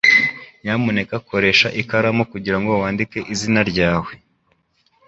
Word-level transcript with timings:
Nyamuneka 0.63 1.15
koresha 1.29 1.67
ikaramu 1.81 2.23
kugirango 2.31 2.71
wandike 2.81 3.19
izina 3.33 3.61
ryawe. 3.71 4.11